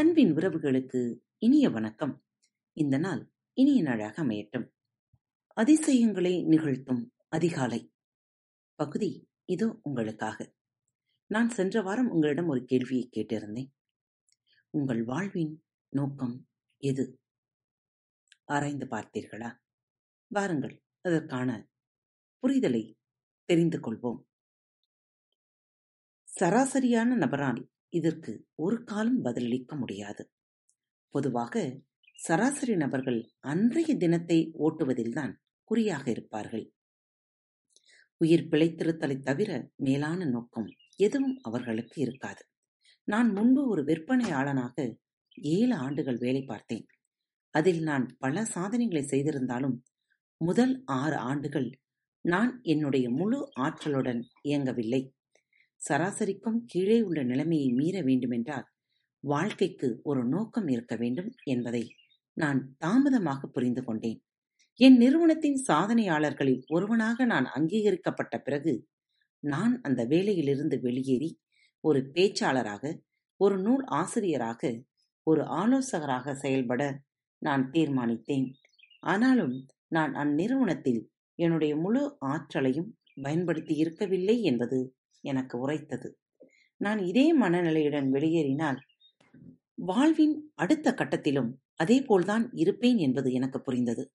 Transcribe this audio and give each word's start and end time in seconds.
அன்பின் 0.00 0.34
உறவுகளுக்கு 0.34 1.20
இனிய 1.38 1.70
வணக்கம். 1.70 2.24
இந்த 2.72 2.98
நாள் 2.98 3.32
இனிய 3.52 3.82
நாளாக 3.82 4.22
அமையட்டும். 4.22 4.70
அதிசயங்களை 5.46 6.44
நிகழ்த்தும் 6.44 7.14
அதிகாலை. 7.28 7.92
பகுதி 8.74 9.30
இதோ 9.44 9.80
உங்களுக்காக. 9.82 10.54
நான் 11.26 11.48
சென்ற 11.48 11.82
வாரம் 11.82 12.10
உங்களிடம் 12.10 12.46
ஒரு 12.46 12.64
கேள்வியை 12.64 13.08
கேட்டிருந்தேன். 13.12 13.70
உங்கள் 14.70 15.04
வாழ்வின் 15.04 15.64
நோக்கம் 15.88 16.48
எது? 16.76 17.20
ஆராய்ந்து 18.44 18.86
பார்த்தீர்களா? 18.86 19.58
வாருங்கள் 20.26 20.82
அதற்கான 21.00 21.68
புரிதலை 22.42 22.94
தெரிந்து 23.44 23.78
கொள்வோம். 23.78 24.22
சராசரியான 26.40 27.16
நபரால் 27.16 27.70
இதற்கு 27.92 28.46
ஒரு 28.54 28.84
காலம் 28.84 29.22
பதிலளிக்க 29.24 29.76
முடியாது. 29.76 30.30
பொதுவாக 31.08 31.80
சராசரி 32.18 32.76
நபர்கள் 32.76 33.30
அன்றைய 33.40 33.96
தினத்தை 33.96 34.52
ஓட்டுவதில்தான் 34.58 35.32
குறியாக 35.64 36.10
இருப்பார்கள். 36.10 36.72
உயிர் 38.16 38.48
பிழைத்திருத்தலை 38.50 39.20
தவிர 39.20 39.70
மேலான 39.76 40.24
நோக்கம் 40.24 40.68
எதுவும் 40.96 41.38
அவர்களுக்கு 41.42 42.02
இருக்காது. 42.02 42.42
நான் 43.04 43.32
முன்பு 43.32 43.68
ஒரு 43.68 43.82
விற்பனையாளனாக 43.82 44.94
ஏழு 45.34 45.74
ஆண்டுகள் 45.74 46.16
வேலை 46.16 46.42
பார்த்தேன். 46.42 46.86
அதில் 47.50 47.82
நான் 47.82 48.06
பல 48.18 48.44
சாதனைகளை 48.44 49.02
செய்திருந்தாலும் 49.06 49.82
முதல் 50.40 50.82
ஆறு 50.84 51.16
ஆண்டுகள் 51.16 51.68
நான் 52.24 52.60
என்னுடைய 52.62 53.10
முழு 53.10 53.52
ஆற்றலுடன் 53.60 54.20
இயங்கவில்லை. 54.42 55.14
சராசரிக்கும் 55.80 56.58
கீழே 56.66 57.02
உள்ள 57.02 57.22
நிலைமையை 57.22 57.68
மீற 57.72 58.02
வேண்டுமென்றால் 58.02 58.66
வாழ்க்கைக்கு 59.24 60.00
ஒரு 60.02 60.24
நோக்கம் 60.24 60.68
இருக்க 60.68 60.96
வேண்டும் 60.96 61.30
என்பதை 61.44 61.94
நான் 62.36 62.74
தாமதமாக 62.78 63.46
புரிந்து 63.46 63.84
கொண்டேன். 63.84 64.18
என் 64.80 64.96
நிறுவனத்தின் 64.96 65.64
சாதனையாளர்களில் 65.68 66.62
ஒருவனாக 66.66 67.24
நான் 67.24 67.44
அங்கீகரிக்கப்பட்ட 67.44 68.38
பிறகு 68.38 68.74
நான் 69.42 69.80
அந்த 69.82 70.06
வேலையிலிருந்து 70.06 70.80
வெளியேறி 70.80 71.30
ஒரு 71.84 72.10
பேச்சாளராக 72.14 72.84
ஒரு 73.36 73.58
நூல் 73.58 73.84
ஆசிரியராக 73.84 74.62
ஒரு 75.26 75.42
ஆலோசகராக 75.42 76.34
செயல்பட 76.34 76.82
நான் 77.42 77.70
தீர்மானித்தேன். 77.70 78.46
ஆனாலும் 79.00 79.66
நான் 79.88 80.14
அந்நிறுவனத்தில் 80.14 81.02
என்னுடைய 81.38 81.76
முழு 81.76 82.16
ஆற்றலையும் 82.18 82.90
பயன்படுத்தி 83.22 83.74
இருக்கவில்லை 83.74 84.42
என்பது 84.42 84.78
எனக்கு 85.20 85.58
உரைத்தது. 85.58 86.18
நான் 86.76 86.98
இதே 86.98 87.38
மனநிலையுடன் 87.40 88.08
வெளியேறினால் 88.08 88.78
வாழ்வின் 89.74 90.52
அடுத்த 90.54 90.92
கட்டத்திலும் 90.92 91.52
அதேபோல்தான் 91.84 92.50
இருப்பேன் 92.52 92.96
என்பது 92.96 93.32
எனக்கு 93.32 93.60
புரிந்தது. 93.60 94.10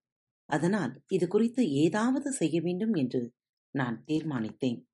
அதனால் 0.47 1.03
இது 1.09 1.29
குறித்து 1.29 1.71
ஏதாவது 1.71 2.33
செய்ய 2.33 2.61
வேண்டும் 2.61 2.95
என்று 2.95 3.33
நான் 3.71 4.05
தீர்மானித்தேன். 4.07 4.85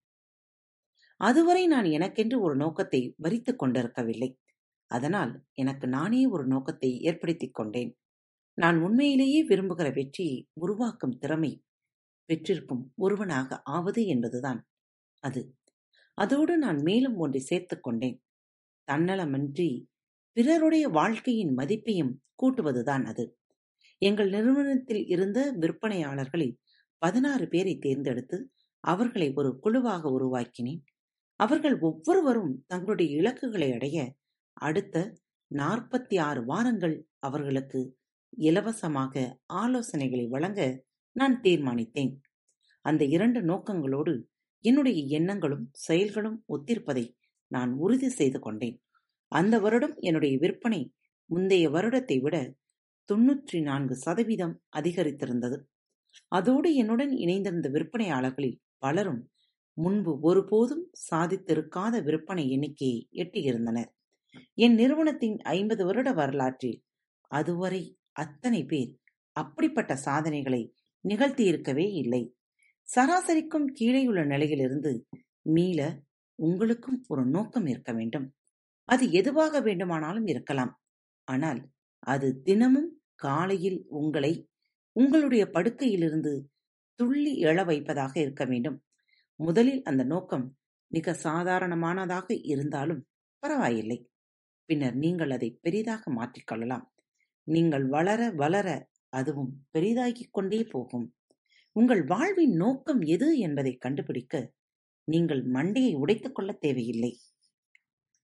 அதுவரை 1.17 1.67
நான் 1.67 1.85
எனக்கென்று 1.85 2.41
ஒரு 2.41 2.57
நோக்கத்தை 2.57 3.15
வரித்துக் 3.17 3.59
கொண்டிருக்கவில்லை. 3.59 4.39
அதனால் 4.87 5.45
எனக்கு 5.53 5.89
நானே 5.89 6.27
ஒரு 6.27 6.47
நோக்கத்தை 6.47 7.01
ஏற்படுத்திக் 7.01 7.55
கொண்டேன். 7.55 7.99
நான் 8.55 8.79
உண்மையிலேயே 8.79 9.47
விரும்புகிற 9.47 9.95
வெற்றியை 9.95 10.49
உருவாக்கும் 10.53 11.19
திறமை 11.19 11.63
பெற்றிருக்கும் 12.25 12.93
ஒருவனாக 12.95 13.61
ஆவது 13.63 14.07
என்பதுதான். 14.07 14.67
அது 15.23 15.58
அதோடு 16.19 16.59
நான் 16.59 16.81
மேலும் 16.83 17.17
ஒன்றை 17.17 17.41
சேர்த்துக் 17.41 17.83
கொண்டேன். 17.83 18.23
தன்னலமின்றி 18.93 19.87
பிறருடைய 20.33 20.89
வாழ்க்கையின் 20.89 21.57
மதிப்பையும் 21.57 22.13
கூட்டுவதுதான் 22.43 23.05
அது. 23.05 23.39
எங்கள் 23.99 24.29
நிறுவனத்தில் 24.29 25.07
இருந்த 25.07 25.57
விற்பனையாளர்களில் 25.61 26.57
பதினாறு 26.99 27.49
பேரை 27.49 27.79
தேர்ந்தெடுத்து 27.79 28.53
அவர்களை 28.81 29.33
ஒரு 29.35 29.59
குழுவாக 29.59 30.11
உருவாக்கினேன். 30.11 30.81
அவர்கள் 31.37 31.79
ஒவ்வொருவரும் 31.79 32.65
தங்களுடைய 32.67 33.17
இலக்குகளை 33.17 33.73
அடைய 33.73 34.15
அடுத்த 34.53 35.15
நாற்பத்தி 35.55 36.21
ஆறு 36.21 36.45
வாரங்கள் 36.45 37.07
அவர்களுக்கு 37.19 37.97
இலவசமாக 38.29 39.39
ஆலோசனைகளை 39.55 40.29
வழங்க 40.29 40.85
நான் 41.13 41.41
தீர்மானித்தேன். 41.41 42.15
அந்த 42.81 43.05
இரண்டு 43.05 43.41
நோக்கங்களோடு 43.41 44.28
என்னுடைய 44.65 45.01
எண்ணங்களும் 45.19 45.67
செயல்களும் 45.87 46.39
ஒத்திருப்பதை 46.49 47.05
நான் 47.51 47.73
உறுதி 47.77 48.09
செய்து 48.11 48.39
கொண்டேன். 48.41 48.77
அந்த 49.33 49.55
வருடம் 49.59 49.95
என்னுடைய 50.01 50.35
விற்பனை 50.39 50.81
முந்தைய 51.31 51.65
வருடத்தை 51.71 52.17
விட 52.21 52.37
தொன்னூற்றி 53.09 53.59
நான்கு 53.61 53.95
சதவீதம் 53.97 54.55
அதிகரித்திருந்தது. 54.77 55.57
அதோடு 56.29 56.69
என்னுடன் 56.75 57.13
இணைந்திருந்த 57.17 57.69
விற்பனையாளர்களில் 57.69 58.59
பலரும் 58.79 59.23
முன்பு 59.77 60.13
ஒருபோதும் 60.21 60.85
சாதித்திருக்காத 61.11 61.95
விற்பனை 62.03 62.45
எண்ணிக்கையை 62.51 63.01
எட்டியிருந்தனர். 63.23 63.91
என் 64.59 64.75
நிறுவனத்தின் 64.75 65.37
ஐம்பது 65.57 65.83
வருட 65.85 66.09
வரலாற்றில் 66.13 66.79
அதுவரை 67.31 67.83
அத்தனை 68.13 68.63
பேர் 68.65 68.93
அப்படிப்பட்ட 69.37 69.93
சாதனைகளை 70.07 70.63
நிகழ்த்தியிருக்கவே 71.05 71.87
இல்லை. 72.03 72.23
சராசரிக்கும் 72.97 73.67
கீழேயுள்ள 73.81 74.27
நிலையிலிருந்து 74.27 75.07
மீள 75.43 75.81
உங்களுக்கும் 76.35 77.05
ஒரு 77.09 77.27
நோக்கம் 77.27 77.67
இருக்க 77.67 77.93
வேண்டும். 77.93 78.35
அது 78.85 79.11
எதுவாக 79.11 79.61
வேண்டுமானாலும் 79.61 80.27
இருக்கலாம். 80.27 80.73
ஆனால் 81.25 81.61
அது 81.99 82.43
தினமும் 82.43 82.91
காலையில் 83.15 83.87
உங்களை 83.89 84.49
உங்களுடைய 84.93 85.45
படுக்கையிலிருந்து 85.53 86.33
துள்ளி 86.95 87.33
எழ 87.41 87.65
வைப்பதாக 87.65 88.21
இருக்க 88.21 88.45
வேண்டும். 88.45 88.83
முதலில் 89.37 89.83
அந்த 89.83 90.03
நோக்கம் 90.05 90.59
மிக 90.87 91.13
சாதாரணமானதாக 91.23 92.27
இருந்தாலும் 92.43 93.07
பரவாயில்லை. 93.39 94.11
பின்னர் 94.65 94.95
நீங்கள் 94.95 95.31
அதை 95.31 95.59
பெரிதாக 95.61 96.03
மாற்றிக்கொள்ளலாம் 96.13 96.87
நீங்கள் 97.43 97.87
வளர 97.87 98.31
வளர 98.31 98.89
அதுவும் 99.09 99.53
பெரிதாகிக் 99.71 100.33
கொண்டே 100.33 100.65
போகும். 100.65 101.07
உங்கள் 101.79 102.05
வாழ்வின் 102.05 102.55
நோக்கம் 102.55 103.01
எது 103.01 103.39
என்பதை 103.39 103.77
கண்டுபிடிக்க 103.77 104.53
நீங்கள் 105.05 105.51
மண்டையை 105.51 105.97
உடைத்துக் 105.97 106.35
கொள்ள 106.35 106.53
தேவையில்லை. 106.53 107.19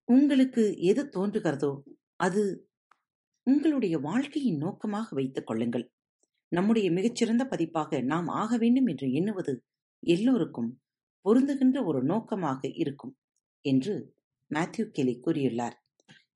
உங்களுக்கு 0.05 0.77
எது 0.79 1.03
தோன்றுகிறதோ 1.05 1.83
அது 2.17 2.71
உங்களுடைய 3.43 3.99
வாழ்க்கையின் 3.99 4.57
நோக்கமாக 4.57 5.15
வைத்துக் 5.15 5.47
கொள்ளுங்கள். 5.47 5.93
நம்முடைய 6.49 6.91
மிகச்சிறந்த 6.91 7.45
பதிப்பாக 7.47 8.01
நாம் 8.01 8.27
ஆக 8.27 8.57
வேண்டும் 8.57 8.87
என்று 8.87 9.13
எண்ணுவது 9.13 9.65
எல்லோருக்கும் 9.99 10.81
பொருந்துகின்ற 11.25 11.85
ஒரு 11.85 12.03
நோக்கமாக 12.03 12.69
இருக்கும் 12.69 13.17
என்று 13.61 14.15
மேத்யூ 14.51 14.87
கெலி 14.91 15.21
கூறியுள்ளார். 15.27 15.73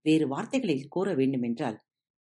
வேறு 0.02 0.28
வார்த்தைகளில் 0.28 0.88
கூற 0.88 1.14
வேண்டுமென்றால் 1.14 1.78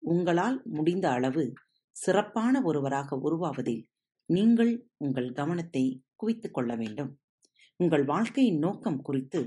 உங்களால் 0.03 0.61
முடிந்த 0.63 1.09
அளவு 1.09 1.53
சிறப்பான 1.91 2.61
ஒருவராக 2.61 3.15
உருவாவதில் 3.15 3.89
நீங்கள் 4.35 4.71
உங்கள் 4.97 5.29
கவனத்தை 5.31 5.83
குவித்துக் 6.15 6.53
கொள்ள 6.53 6.71
வேண்டும். 6.75 7.11
உங்கள் 7.79 8.03
வாழ்க்கையின் 8.03 8.59
நோக்கம் 8.59 9.01
குறித்து 9.01 9.39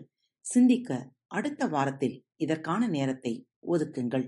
சிந்திக்க 0.45 1.13
அடுத்த 1.27 1.67
வாரத்தில் 1.67 2.17
இதற்கான 2.37 2.89
நேரத்தை 2.89 3.33
ஒதுக்குங்கள். 3.67 4.27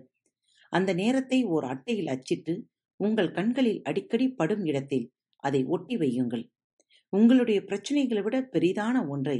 அந்த 0.72 0.90
நேரத்தை 0.94 1.38
ஓர் 1.44 1.64
அட்டையில் 1.64 2.06
அச்சிட்டு 2.06 2.54
உங்கள் 3.00 3.30
கண்களில் 3.30 3.80
அடிக்கடி 3.82 4.28
படும் 4.30 4.64
இடத்தில் 4.64 5.06
அதை 5.36 5.60
ஒட்டி 5.64 5.96
வையுங்கள். 5.96 6.44
உங்களுடைய 7.12 7.58
பிரச்சனைகளை 7.60 8.22
விட 8.22 8.36
பெரிதான 8.52 8.96
ஒன்றை 9.08 9.38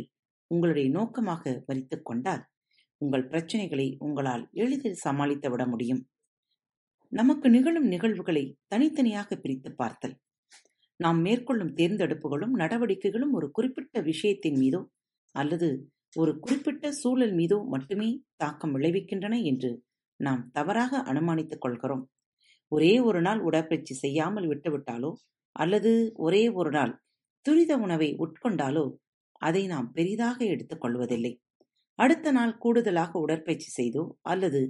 உங்களுடைய 0.50 0.88
நோக்கமாக 0.90 1.62
வரித்து 1.66 1.96
கொண்டால் 2.02 2.44
உங்கள் 3.00 3.28
பிரச்சனைகளை 3.28 3.88
உங்களால் 3.98 4.44
எளிதில் 4.52 5.02
சமாளித்து 5.04 5.48
விட 5.50 5.66
முடியும். 5.66 6.02
நமக்கு 7.12 7.48
நிகழும் 7.50 7.88
நிகழ்வுகளை 7.88 8.44
தனித்தனியாக 8.66 9.36
பிரித்து 9.36 9.70
பார்த்தல். 9.74 10.16
நாம் 11.00 11.18
மேற்கொள்ளும் 11.20 11.72
தேர்ந்தெடுப்புகளும் 11.78 12.54
நடவடிக்கைகளும் 12.54 13.32
ஒரு 13.32 13.46
குறிப்பிட்ட 13.50 14.00
விஷயத்தின் 14.02 14.58
மீதோ 14.58 14.80
அல்லது 15.34 15.68
ஒரு 16.16 16.32
குறிப்பிட்ட 16.38 16.90
சூழல் 16.92 17.34
மீதோ 17.34 17.58
மட்டுமே 17.74 18.10
தாக்கம் 18.36 18.74
விளைவிக்கின்றன 18.76 19.34
என்று 19.42 19.70
நாம் 20.20 20.42
தவறாக 20.52 21.00
அனுமானித்துக் 21.10 21.62
கொள்கிறோம். 21.64 22.04
ஒரே 22.72 22.92
ஒரு 23.00 23.20
நாள் 23.20 23.40
உடற்பயிற்சி 23.40 23.94
செய்யாமல் 23.94 24.46
விட்டுவிட்டாலோ 24.46 25.10
அல்லது 25.56 25.92
ஒரே 26.18 26.44
ஒரு 26.60 26.70
நாள் 26.70 26.92
துரித 27.46 27.72
உணவை 27.78 28.08
உட்கொண்டாலோ 28.24 28.86
அதை 29.40 29.62
நாம் 29.66 29.88
பெரிதாக 29.92 30.38
எடுத்துக் 30.44 30.82
கொள்வதில்லை. 30.82 31.32
அடுத்த 31.98 32.32
நாள் 32.32 32.54
கூடுதலாக 32.58 33.12
உடற்பயிற்சி 33.18 33.70
செய்தோ 33.70 34.02
அல்லது 34.24 34.62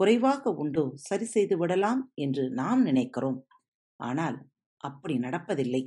குறைவாக 0.00 0.52
உண்டோ 0.62 0.84
சரி 1.08 1.26
செய்து 1.26 1.54
விடலாம் 1.56 2.02
என்று 2.16 2.44
நாம் 2.52 2.82
நினைக்கிறோம். 2.82 3.38
ஆனால் 4.00 4.36
அப்படி 4.80 5.14
நடப்பதில்லை. 5.18 5.82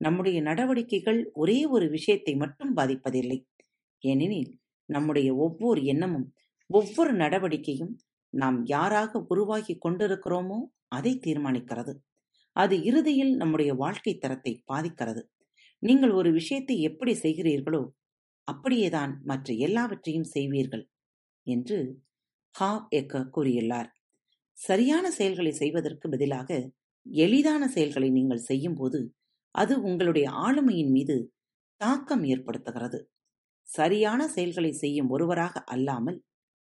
நம்முடைய 0.00 0.38
நடவடிக்கைகள் 0.42 1.20
ஒரே 1.34 1.58
ஒரு 1.66 1.86
விஷயத்தை 1.88 2.34
மட்டும் 2.36 2.72
பாதிப்பதில்லை. 2.76 3.38
ஏனெனில் 4.04 4.52
நம்முடைய 4.88 5.28
ஒவ்வொரு 5.36 5.80
எண்ணமும் 5.84 6.26
ஒவ்வொரு 6.70 7.12
நடவடிக்கையும் 7.14 7.94
நாம் 8.32 8.58
யாராக 8.66 9.20
உருவாகி 9.28 9.74
கொண்டிருக்கிறோமோ 9.78 10.58
அதை 10.88 11.12
தீர்மானிக்கிறது. 11.26 11.92
அது 12.56 12.74
இறுதியில் 12.82 13.32
நம்முடைய 13.36 13.70
வாழ்க்கை 13.74 14.14
தரத்தை 14.14 14.52
பாதிக்கிறது. 14.64 15.22
நீங்கள் 15.82 16.12
ஒரு 16.12 16.30
விஷயத்தை 16.32 16.76
எப்படி 16.80 17.12
செய்கிறீர்களோ 17.22 17.82
அப்படியேதான் 18.48 19.12
மற்ற 19.22 19.48
எல்லாவற்றையும் 19.66 20.30
செய்வீர்கள் 20.34 20.84
என்று 21.46 21.78
ஹா 22.54 22.70
எக்க 22.90 23.22
கூறியுள்ளார். 23.36 23.88
சரியான 24.58 25.06
செயல்களை 25.10 25.52
செய்வதற்கு 25.52 26.06
பதிலாக 26.08 26.50
எளிதான 27.06 27.68
செயல்களை 27.68 28.10
நீங்கள் 28.10 28.46
செய்யும்போது 28.50 29.00
அது 29.54 29.82
உங்களுடைய 29.82 30.30
ஆளுமையின் 30.30 30.90
மீது 30.90 31.16
தாக்கம் 31.80 32.24
ஏற்படுத்துகிறது. 32.24 32.98
சரியான 33.68 34.28
செயல்களை 34.28 34.72
செய்யும் 34.72 35.08
ஒருவராக 35.08 35.64
அல்லாமல் 35.64 36.18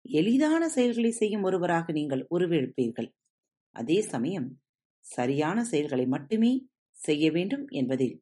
எளிதான 0.05 0.69
செயல்களை 0.69 1.11
செய்யும் 1.11 1.43
ஒருவராக 1.43 1.91
நீங்கள் 1.91 2.27
உருவெடுப்பீர்கள். 2.29 3.09
அதே 3.75 4.01
சமயம் 4.01 4.49
சரியான 5.05 5.63
செயல்களை 5.63 6.05
மட்டுமே 6.07 6.51
செய்ய 6.97 7.25
வேண்டும் 7.31 7.65
என்பதில் 7.69 8.15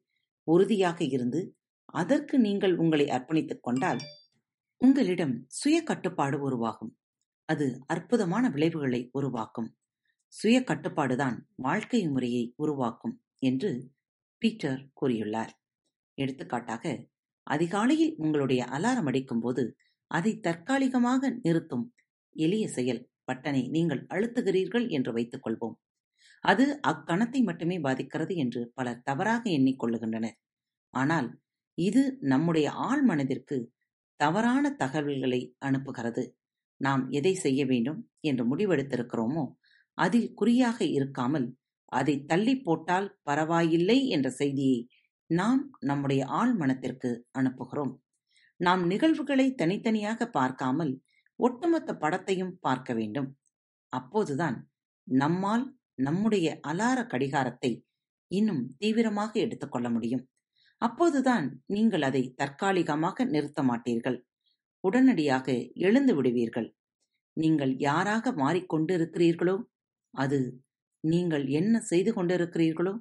உறுதியாக 0.48 1.04
இருந்து 1.04 1.40
அதற்கு 1.92 2.38
நீங்கள் 2.38 2.74
உங்களை 2.76 3.06
அர்ப்பணித்துக் 3.06 3.62
கொண்டால் 3.62 4.00
உங்களிடம் 4.80 5.34
சுய 5.48 5.76
கட்டுப்பாடு 5.82 6.40
உருவாகும். 6.40 6.92
அது 7.48 7.66
அற்புதமான 7.86 8.44
விளைவுகளை 8.50 9.00
உருவாக்கும். 9.12 9.68
சுய 10.32 10.56
கட்டுப்பாடுதான் 10.60 11.36
வாழ்க்கை 11.58 12.00
முறையை 12.06 12.42
உருவாக்கும் 12.56 13.14
என்று 13.42 13.70
பீட்டர் 14.42 14.82
கூறியுள்ளார். 15.00 15.52
எடுத்துக்காட்டாக 16.18 16.84
அதிகாலையில் 17.46 18.14
உங்களுடைய 18.16 18.62
அலாரம் 18.76 19.08
அடிக்கும் 19.10 19.40
போது 19.40 19.62
அதை 20.10 20.32
தற்காலிகமாக 20.40 21.30
நிறுத்தும் 21.38 21.86
எளிய 22.36 22.64
செயல் 22.68 23.02
பட்டனை 23.26 23.62
நீங்கள் 23.68 24.02
அழுத்துகிறீர்கள் 24.08 24.86
என்று 24.88 25.10
வைத்துக் 25.12 25.44
கொள்வோம். 25.44 25.76
அது 26.44 26.64
அக்கணத்தை 26.82 27.40
மட்டுமே 27.42 27.76
பாதிக்கிறது 27.78 28.34
என்று 28.36 28.60
பலர் 28.74 29.04
தவறாக 29.04 29.42
எண்ணிக்கொள்ளுகின்றனர் 29.50 30.36
ஆனால் 30.94 31.28
இது 31.78 32.02
நம்முடைய 32.32 32.68
ஆழ் 32.86 33.02
மனதிற்கு 33.02 33.56
தவறான 34.20 34.64
தகவல்களை 34.76 35.40
அனுப்புகிறது. 35.66 36.24
நாம் 36.80 37.02
எதை 37.10 37.32
செய்ய 37.36 37.60
வேண்டும் 37.66 38.00
என்று 38.20 38.44
முடிவெடுத்திருக்கிறோமோ 38.50 39.44
அதில் 39.98 40.28
குறியாக 40.34 40.78
இருக்காமல் 40.98 41.46
அதை 41.92 42.14
தள்ளி 42.26 42.54
போட்டால் 42.60 43.08
பரவாயில்லை 43.22 43.98
என்ற 44.08 44.28
செய்தியை 44.30 44.78
நாம் 45.30 45.62
நம்முடைய 45.80 46.22
ஆள் 46.40 46.52
மனத்திற்கு 46.54 47.10
அனுப்புகிறோம். 47.38 47.92
நாம் 48.60 48.82
நிகழ்வுகளை 48.86 49.46
தனித்தனியாக 49.54 50.26
பார்க்காமல் 50.30 50.92
ஒட்டுமொத்த 51.40 51.90
படத்தையும் 51.94 52.54
பார்க்க 52.60 52.94
வேண்டும். 52.94 53.28
அப்போதுதான் 53.92 54.56
நம்மால் 55.08 55.64
நம்முடைய 55.98 56.48
அலார 56.62 56.98
கடிகாரத்தை 57.06 57.70
இன்னும் 58.30 58.62
தீவிரமாக 58.78 59.32
எடுத்துக்கொள்ள 59.40 59.88
முடியும். 59.90 60.24
அப்போதுதான் 60.82 61.46
நீங்கள் 61.66 62.02
அதை 62.02 62.22
தற்காலிகமாக 62.34 63.24
நிறுத்த 63.24 63.62
மாட்டீர்கள். 63.62 64.18
உடனடியாக 64.84 65.46
எழுந்து 65.86 66.12
விடுவீர்கள். 66.14 66.68
நீங்கள் 67.36 67.72
யாராக 67.78 68.32
மாறிக்கொண்டிருக்கிறீர்களோ 68.42 69.56
அது 70.18 70.38
நீங்கள் 71.04 71.44
என்ன 71.50 71.80
செய்து 71.80 72.10
கொண்டிருக்கிறீர்களோ 72.12 72.94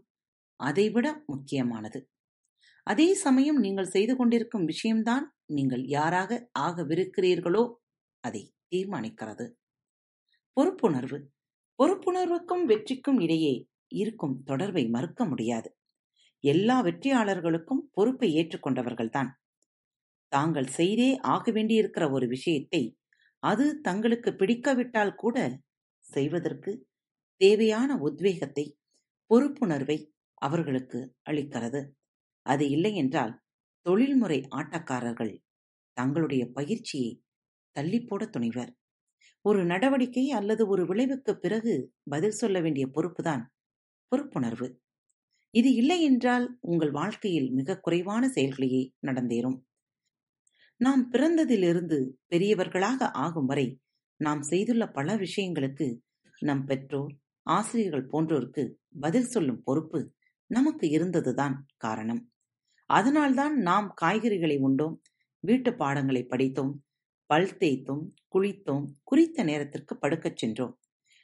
அதைவிட 0.60 1.08
முக்கியமானது. 1.26 2.00
அதே 2.88 3.08
சமயம் 3.16 3.60
நீங்கள் 3.60 3.86
செய்து 3.86 4.14
கொண்டிருக்கும் 4.16 4.66
விஷயம்தான் 4.66 5.26
நீங்கள் 5.48 5.84
யாராக 5.88 6.32
ஆகவிருக்கிறீர்களோ 6.60 7.64
அதை 8.24 8.44
தீர்மானிக்கிறது. 8.72 9.46
பொறுப்புணர்வு. 10.58 11.20
பொறுப்புணர்வுக்கும் 11.80 12.64
வெற்றிக்கும் 12.66 13.20
இடையே 13.22 13.54
இருக்கும் 13.96 14.36
தொடர்பை 14.44 14.84
மறுக்க 14.88 15.22
முடியாது. 15.26 15.70
எல்லா 16.44 16.78
வெற்றியாளர்களுக்கும் 16.82 17.84
பொறுப்பை 17.92 18.30
ஏற்றுக்கொண்டவர்கள்தான் 18.34 19.30
தாங்கள் 20.32 20.70
செய்தே 20.70 21.10
ஆக 21.26 21.52
வேண்டியிருக்கிற 21.52 22.06
ஒரு 22.12 22.26
விஷயத்தை 22.28 22.82
அது 23.44 23.66
தங்களுக்கு 23.82 24.30
பிடிக்காவிட்டால் 24.32 25.16
கூட 25.16 25.38
செய்வதற்கு 26.06 26.72
தேவையான 27.42 27.92
உத்வேகத்தை 28.00 28.66
பொறுப்புணர்வை 29.32 29.98
அவர்களுக்கு 30.42 31.00
அளிக்கிறது. 31.30 31.82
அது 32.46 32.66
இல்லை 32.70 32.94
என்றால் 32.96 33.34
தொழில்முறை 33.86 34.40
ஆட்டக்காரர்கள் 34.56 35.34
தங்களுடைய 35.98 36.44
பயிற்சியை 36.52 37.12
தள்ளிப்போட 37.76 38.24
துணிவர். 38.30 38.72
ஒரு 39.46 39.62
நடவடிக்கை 39.66 40.26
அல்லது 40.32 40.64
ஒரு 40.68 40.84
விளைவுக்கு 40.86 41.34
பிறகு 41.38 41.74
பதில் 42.10 42.32
சொல்ல 42.32 42.58
வேண்டிய 42.62 42.86
பொறுப்புதான் 42.88 43.44
பொறுப்புணர்வு. 44.12 44.70
இது 45.54 45.70
இல்லை 45.74 46.00
என்றால் 46.02 46.48
உங்கள் 46.64 46.92
வாழ்க்கையில் 46.92 47.50
மிக 47.52 47.80
குறைவான 47.80 48.24
செயல்களையே 48.28 48.84
நடந்தேறும். 49.08 49.58
நாம் 50.80 51.04
பிறந்ததிலிருந்து 51.12 51.98
பெரியவர்களாக 52.28 53.10
ஆகும் 53.18 53.46
வரை 53.46 53.68
நாம் 54.20 54.42
செய்துள்ள 54.42 54.84
பல 54.88 55.16
விஷயங்களுக்கு 55.16 55.88
நம் 56.42 56.66
பெற்றோர் 56.66 57.14
ஆசிரியர்கள் 57.48 58.10
போன்றோருக்கு 58.12 58.64
பதில் 59.00 59.28
சொல்லும் 59.28 59.62
பொறுப்பு 59.64 60.00
நமக்கு 60.52 60.90
இருந்ததுதான் 60.90 61.56
காரணம். 61.78 62.22
அதனால்தான் 62.90 63.56
நாம் 63.60 63.94
காய்கறிகளை 64.02 64.58
உண்டோம் 64.60 64.96
வீட்டு 65.44 65.76
பாடங்களை 65.76 66.24
படித்தோம் 66.24 66.74
பல் 67.30 67.52
தேய்த்தோம் 67.58 68.04
குளித்தோம் 68.34 68.86
குறித்த 69.04 69.44
நேரத்திற்கு 69.44 69.98
படுக்கச் 70.02 70.38
சென்றோம். 70.38 70.74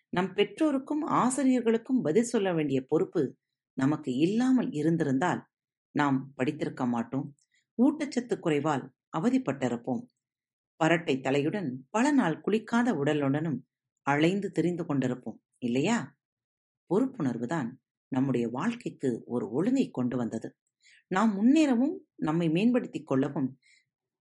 நம் 0.10 0.34
பெற்றோருக்கும் 0.34 1.04
ஆசிரியர்களுக்கும் 1.08 2.02
பதில் 2.02 2.24
சொல்ல 2.24 2.54
வேண்டிய 2.54 2.86
பொறுப்பு 2.88 3.36
நமக்கு 3.78 4.16
இல்லாமல் 4.16 4.72
இருந்திருந்தால் 4.72 5.42
நாம் 5.92 6.32
படித்திருக்க 6.36 6.86
மாட்டோம் 6.86 7.28
ஊட்டச்சத்து 7.78 8.36
குறைவால் 8.40 8.84
அவதிப்பட்டிருப்போம். 9.18 10.02
பரட்டை 10.80 11.16
தலையுடன் 11.22 11.70
பல 11.90 12.12
நாள் 12.12 12.42
குளிக்காத 12.46 12.88
உடலுடனும் 13.02 13.60
அலைந்து 14.08 14.52
தெரிந்து 14.52 14.84
கொண்டிருப்போம். 14.84 15.40
இல்லையா? 15.64 16.18
பொறுப்புணர்வு 16.90 17.46
தான் 17.46 17.82
நம்முடைய 18.08 18.48
வாழ்க்கைக்கு 18.50 19.24
ஒரு 19.26 19.52
ஒழுங்கை 19.52 19.90
கொண்டு 19.90 20.18
வந்தது. 20.18 20.58
நாம் 21.08 21.32
முன்னேறவும் 21.40 21.98
நம்மை 22.16 22.50
மேம்படுத்திக் 22.50 23.08
கொள்ளவும் 23.08 23.60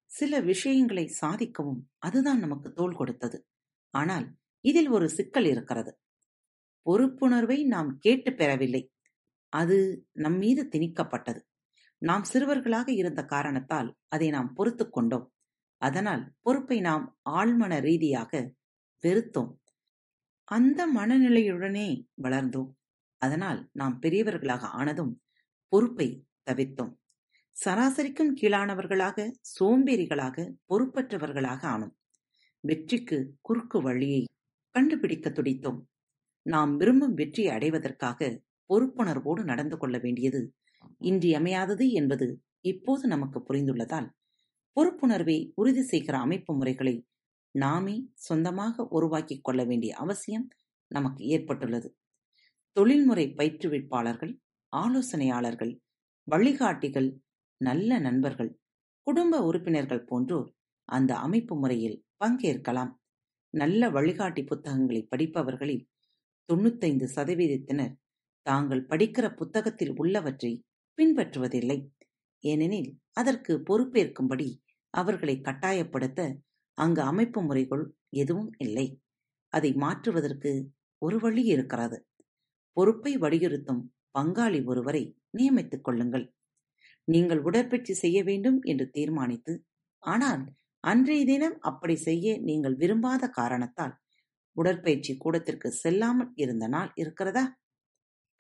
சில 0.05 0.41
விஷயங்களை 0.41 1.17
சாதிக்கவும் 1.21 1.81
அதுதான் 1.99 2.39
நமக்கு 2.39 2.73
தோல் 2.73 2.97
கொடுத்தது. 2.97 3.47
ஆனால் 3.91 4.37
இதில் 4.61 4.89
ஒரு 4.89 5.09
சிக்கல் 5.09 5.45
இருக்கிறது. 5.45 5.99
பொறுப்புணர்வை 6.91 7.67
நாம் 7.67 7.97
கேட்டு 7.99 8.35
பெறவில்லை. 8.35 8.93
அது 9.49 10.07
நம் 10.13 10.37
மீது 10.37 10.69
திணிக்கப்பட்டது. 10.73 11.41
நாம் 11.99 12.25
சிறுவர்களாக 12.33 12.89
இருந்த 12.89 13.25
காரணத்தால் 13.25 13.97
அதை 14.09 14.31
நாம் 14.31 14.53
பொறுத்து 14.55 14.91
கொண்டோம். 14.91 15.33
அதனால் 15.77 16.33
பொறுப்பை 16.41 16.81
நாம் 16.81 17.19
ஆழ்மன 17.31 17.81
ரீதியாக 17.81 18.55
வெறுத்தோம். 19.03 19.57
அந்த 20.49 20.81
மனநிலையுடனே 20.97 21.89
வளர்ந்தோம். 22.23 22.71
அதனால் 23.23 23.61
நாம் 23.73 23.99
பெரியவர்களாக 24.03 24.65
ஆனதும் 24.73 25.13
பொறுப்பை 25.73 26.09
தவிர்த்தோம். 26.51 26.93
சராசரிக்கும் 27.57 28.33
கீழானவர்களாக 28.41 29.19
சோம்பேறிகளாக 29.53 30.37
பொறுப்பற்றவர்களாக 30.69 31.63
ஆனோம். 31.69 31.95
வெற்றிக்கு 32.65 33.19
குறுக்கு 33.41 33.83
வழியை 33.83 34.23
கண்டுபிடிக்க 34.75 35.31
துடித்தோம். 35.31 35.81
நாம் 36.47 36.77
விரும்பும் 36.77 37.15
வெற்றியை 37.15 37.53
அடைவதற்காக 37.55 38.21
பொறுப்புணர்வோடு 38.71 39.43
நடந்து 39.45 39.77
கொள்ள 39.79 39.99
வேண்டியது 39.99 40.41
இன்றியமையாதது 41.01 41.87
என்பது 41.91 42.27
இப்போது 42.61 43.09
நமக்கு 43.09 43.39
புரிந்துள்ளதால் 43.41 44.09
பொறுப்புணர்வை 44.77 45.39
உறுதி 45.55 45.83
செய்கிற 45.83 46.19
அமைப்பு 46.19 46.53
முறைகளை 46.55 46.95
நாமே 47.55 48.11
சொந்தமாக 48.15 48.85
உருவாக்கிக் 48.89 49.45
கொள்ள 49.45 49.65
வேண்டிய 49.65 49.97
அவசியம் 49.97 50.49
நமக்கு 50.87 51.25
ஏற்பட்டுள்ளது. 51.25 51.97
தொழில்முறை 52.73 53.35
பயிற்றுவிப்பாளர்கள் 53.37 54.39
ஆலோசனையாளர்கள் 54.77 55.83
வழிகாட்டிகள் 56.29 57.09
நல்ல 57.57 57.99
நண்பர்கள் 57.99 58.61
குடும்ப 59.03 59.41
உறுப்பினர்கள் 59.43 60.05
போன்றோர் 60.05 60.51
அந்த 60.85 61.17
அமைப்பு 61.17 61.57
முறையில் 61.57 62.05
பங்கேற்கலாம். 62.25 62.93
நல்ல 63.55 63.91
வழிகாட்டி 63.91 64.45
புத்தகங்களை 64.45 65.07
படிப்பவர்களில் 65.11 65.89
தொண்ணூத்தைந்து 66.49 67.07
சதவீதத்தினர் 67.17 67.95
தாங்கள் 68.43 68.87
படிக்கிற 68.87 69.35
புத்தகத்தில் 69.35 69.93
உள்ளவற்றை 69.97 70.65
பின்பற்றுவதில்லை. 70.99 71.79
ஏனெனில் 72.45 72.99
அதற்கு 73.13 73.63
பொறுப்பேற்கும்படி 73.69 74.49
அவர்களை 74.91 75.41
கட்டாயப்படுத்த 75.41 76.21
அங்கு 76.79 77.03
அமைப்பு 77.03 77.41
முறைகள் 77.43 77.85
எதுவும் 78.23 78.51
இல்லை. 78.59 78.87
அதை 79.53 79.71
மாற்றுவதற்கு 79.75 80.53
ஒரு 81.03 81.17
வழி 81.19 81.43
இருக்கிறது. 81.45 81.99
பொறுப்பை 82.77 83.13
வலியுறுத்தும் 83.17 83.83
பங்காளி 84.19 84.61
ஒருவரை 84.65 85.03
நியமித்துக் 85.31 85.85
கொள்ளுங்கள். 85.85 86.27
நீங்கள் 87.09 87.41
உடற்பயிற்சி 87.41 87.95
செய்ய 87.95 88.19
வேண்டும் 88.23 88.59
என்று 88.63 88.87
தீர்மானித்து 88.91 89.53
ஆனால் 90.03 90.43
அன்றைய 90.85 91.23
தினம் 91.25 91.57
அப்படி 91.61 91.97
செய்ய 91.97 92.27
நீங்கள் 92.41 92.77
விரும்பாத 92.77 93.29
காரணத்தால் 93.31 93.95
உடற்பயிற்சி 94.57 95.13
கூடத்திற்கு 95.17 95.69
செல்லாமல் 95.73 96.33
இருந்த 96.35 96.65
நாள் 96.67 96.91
இருக்கிறதா? 96.95 97.45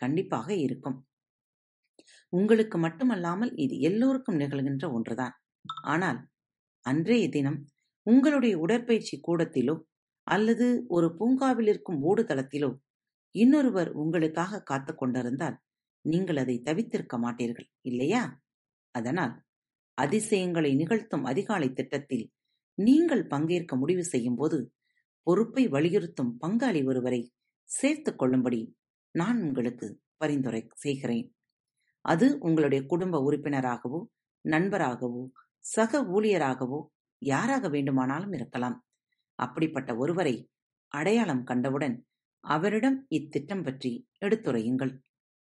கண்டிப்பாக 0.01 0.49
இருக்கும். 0.57 0.99
உங்களுக்கு 2.33 2.77
மட்டுமல்லாமல் 2.79 3.53
இது 3.57 3.75
எல்லோருக்கும் 3.81 4.41
நிகழ்கின்ற 4.41 4.87
ஒன்றுதான். 4.93 5.35
ஆனால் 5.85 6.21
அன்றைய 6.87 7.25
தினம் 7.29 7.59
உங்களுடைய 8.06 8.59
உடற்பயிற்சி 8.59 9.16
கூடத்திலோ 9.26 9.75
அல்லது 10.26 10.66
ஒரு 10.88 11.16
பூங்காவில் 11.16 11.66
இருக்கும் 11.66 12.00
ஓடுதளத்திலோ 12.02 12.71
இன்னொருவர் 13.35 13.90
உங்களுக்காக 13.92 14.62
காத்து 14.62 14.94
கொண்டிருந்தால் 14.94 15.56
நீங்கள் 16.04 16.37
அதை 16.37 16.62
தவித்திருக்க 16.64 17.16
மாட்டீர்கள் 17.25 17.68
இல்லையா? 17.80 18.23
அதனால் 18.94 19.35
அதிசயங்களை 19.99 20.75
நிகழ்த்தும் 20.75 21.25
அதிகாலை 21.25 21.68
திட்டத்தில் 21.73 22.26
நீங்கள் 22.78 23.26
பங்கேற்க 23.26 23.76
முடிவு 23.76 24.04
செய்யும் 24.04 24.35
போது 24.35 24.59
பொறுப்பை 25.26 25.68
வலியுறுத்தும் 25.68 26.32
பங்காளி 26.47 26.80
ஒருவரை 26.87 27.21
சேர்த்துக் 27.71 28.18
கொள்ளும்படி 28.18 28.61
நான் 29.14 29.38
உங்களுக்கு 29.42 29.87
பரிந்துரை 30.16 30.62
செய்கிறேன். 30.75 31.26
அது 32.04 32.26
உங்களுடைய 32.38 32.80
குடும்ப 32.87 33.21
உறுப்பினராகவோ 33.30 34.00
நண்பராகவோ 34.44 35.23
சக 35.64 36.00
ஊழியராகவோ 36.14 36.80
யாராக 37.23 37.69
வேண்டுமானாலும் 37.69 38.33
இருக்கலாம். 38.33 38.85
அப்படிப்பட்ட 39.35 39.97
ஒருவரை 39.97 40.50
அடையாளம் 40.88 41.45
கண்டவுடன் 41.45 42.07
அவரிடம் 42.41 43.07
இத்திட்டம் 43.09 43.62
பற்றி 43.62 44.09
எடுத்துரையுங்கள். 44.21 44.99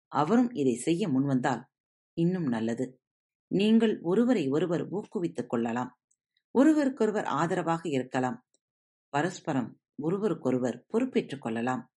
அவரும் 0.08 0.50
இதை 0.50 0.74
செய்ய 0.74 1.08
முன்வந்தால் 1.08 1.64
இன்னும் 2.12 2.46
நல்லது. 2.46 3.00
நீங்கள் 3.46 4.00
ஒருவரை 4.00 4.48
ஒருவர் 4.48 4.88
ஊக்குவித்துக் 4.88 5.46
கொள்ளலாம். 5.46 5.98
ஒருவருக்கொருவர் 6.50 7.24
ஆதரவாக 7.24 7.88
இருக்கலாம். 7.88 8.44
பரஸ்பரம் 9.08 9.80
ஒருவருக்கொருவர் 10.02 10.84
பொறுப்பேற்றுக் 10.86 11.40
கொள்ளலாம். 11.40 11.92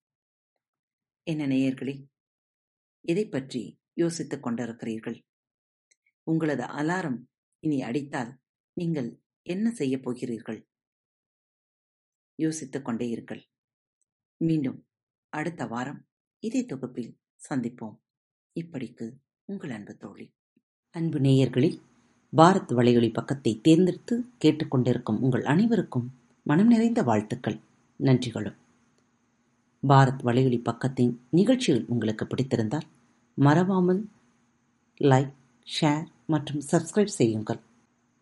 என்ன 1.23 1.47
நேயர்களே 1.47 2.05
இதை 3.01 3.25
பற்றி 3.27 3.79
யோசித்துக் 3.93 4.47
கொண்டிருக்கிறீர்கள். 4.47 5.21
உங்களது 6.23 6.63
அலாரம் 6.63 7.19
இனி 7.59 7.81
அடித்தால் 7.81 8.37
நீங்கள் 8.73 9.21
என்ன 9.47 9.71
செய்யப் 9.71 10.03
போகிறீர்கள்? 10.03 10.67
யோசித்துக் 12.35 12.85
கொண்டே 12.85 13.15
இருங்கள். 13.15 13.41
மீண்டும் 14.37 14.85
அடுத்த 15.29 15.65
வாரம் 15.65 16.05
இதே 16.39 16.65
தொகுப்பில் 16.65 17.17
சந்திப்போம். 17.49 17.97
இப்படிக்கு 18.59 19.15
உங்கள் 19.45 19.69
அன்பு 19.69 19.97
தோழி. 19.97 20.33
அன்பு 20.91 21.19
நேயர்களில் 21.19 21.81
பாரத் 22.37 22.71
வலையொலி 22.71 23.13
பக்கத்தை 23.13 23.59
தேர்ந்தெடுத்து 23.61 24.25
கேட்டுக்கொண்டிருக்கும் 24.45 25.19
உங்கள் 25.19 25.45
அனைவருக்கும் 25.45 26.11
மனம் 26.43 26.67
நிறைந்த 26.67 27.03
வாழ்த்துக்கள். 27.03 27.59
நன்றிகளும். 27.99 28.57
பாரத் 29.87 30.21
வலையொலி 30.23 30.59
பக்கத்தின் 30.59 31.17
நிகழ்ச்சிகள் 31.29 31.85
உங்களுக்கு 31.85 32.25
பிடித்திருந்தால் 32.25 32.87
மறவாமல் 33.33 34.09
லைக் 34.99 35.33
ஷேர் 35.81 36.07
மற்றும் 36.25 36.61
சப்ஸ்கிரைப் 36.71 37.15
செய்யுங்கள். 37.19 37.59